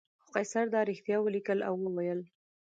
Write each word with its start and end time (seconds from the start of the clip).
خو 0.23 0.27
قیصر 0.35 0.65
دا 0.73 0.81
رښتیا 0.89 1.17
ولیکل 1.21 1.59
او 1.69 1.75
وویل. 1.81 2.19